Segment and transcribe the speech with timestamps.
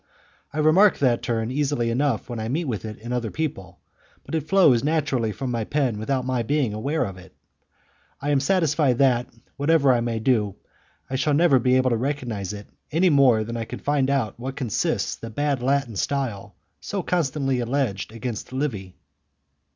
[0.51, 3.79] I remark that turn easily enough when I meet with it in other people,
[4.25, 7.35] but it flows naturally from my pen without my being aware of it.
[8.19, 9.27] I am satisfied that,
[9.57, 10.55] whatever I may do,
[11.07, 14.33] I shall never be able to recognize it any more than I can find out
[14.39, 18.95] in what consists the bad Latin style so constantly alleged against Livy.